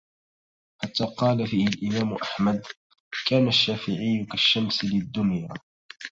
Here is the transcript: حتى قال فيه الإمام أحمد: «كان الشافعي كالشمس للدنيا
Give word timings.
حتى 0.81 1.05
قال 1.17 1.47
فيه 1.47 1.67
الإمام 1.67 2.13
أحمد: 2.13 2.61
«كان 3.27 3.47
الشافعي 3.47 4.25
كالشمس 4.31 4.85
للدنيا 4.85 5.53